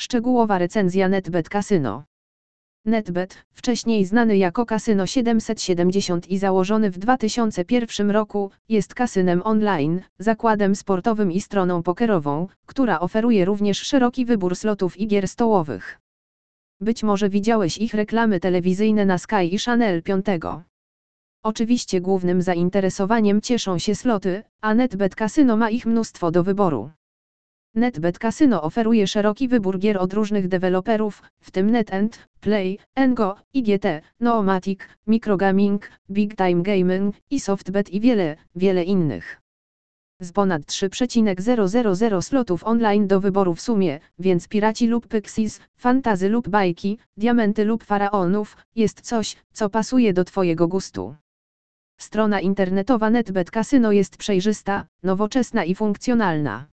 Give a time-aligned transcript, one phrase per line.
[0.00, 2.04] Szczegółowa recenzja NetBet Casino.
[2.84, 10.76] NetBet, wcześniej znany jako Casino 770 i założony w 2001 roku, jest kasynem online, zakładem
[10.76, 16.00] sportowym i stroną pokerową, która oferuje również szeroki wybór slotów i gier stołowych.
[16.80, 20.26] Być może widziałeś ich reklamy telewizyjne na Sky i Channel 5.
[21.42, 26.90] Oczywiście głównym zainteresowaniem cieszą się sloty, a NetBet Casino ma ich mnóstwo do wyboru.
[27.74, 33.84] NetBet Casino oferuje szeroki wybór gier od różnych deweloperów, w tym NetEnt, Play, Engo, IGT,
[34.20, 39.40] Noomatic, Microgaming, Big Time Gaming i SoftBet i wiele, wiele innych.
[40.20, 46.48] Z ponad 3,000 slotów online do wyboru w sumie, więc piraci lub Pixies, fantazy lub
[46.48, 51.14] bajki, diamenty lub faraonów, jest coś, co pasuje do Twojego gustu.
[52.00, 56.66] Strona internetowa NetBet Casino jest przejrzysta, nowoczesna i funkcjonalna.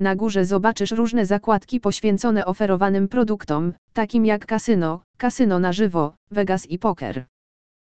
[0.00, 6.66] Na górze zobaczysz różne zakładki poświęcone oferowanym produktom, takim jak kasyno, kasyno na żywo, Vegas
[6.66, 7.24] i poker.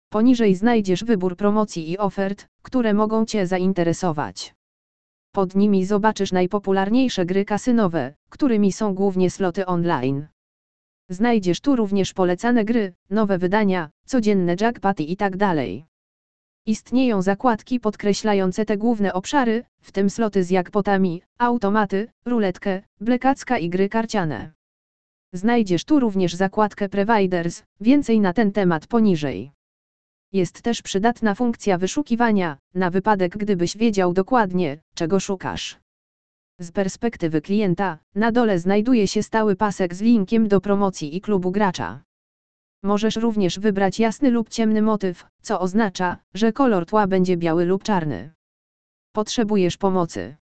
[0.09, 4.55] Poniżej znajdziesz wybór promocji i ofert, które mogą Cię zainteresować.
[5.33, 10.27] Pod nimi zobaczysz najpopularniejsze gry kasynowe, którymi są głównie sloty online.
[11.09, 15.37] Znajdziesz tu również polecane gry, nowe wydania, codzienne jackpoty i tak.
[16.67, 23.69] Istnieją zakładki podkreślające te główne obszary, w tym sloty z jackpotami, automaty, ruletkę, blekacka i
[23.69, 24.53] gry karciane.
[25.33, 29.53] Znajdziesz tu również zakładkę Providers, więcej na ten temat poniżej.
[30.33, 35.79] Jest też przydatna funkcja wyszukiwania, na wypadek gdybyś wiedział dokładnie, czego szukasz.
[36.61, 41.51] Z perspektywy klienta, na dole znajduje się stały pasek z linkiem do promocji i klubu
[41.51, 42.03] gracza.
[42.83, 47.83] Możesz również wybrać jasny lub ciemny motyw, co oznacza, że kolor tła będzie biały lub
[47.83, 48.33] czarny.
[49.13, 50.37] Potrzebujesz pomocy.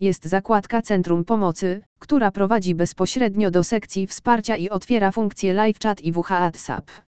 [0.00, 6.00] Jest zakładka Centrum Pomocy, która prowadzi bezpośrednio do sekcji wsparcia i otwiera funkcję live chat
[6.00, 7.03] i WhatsApp.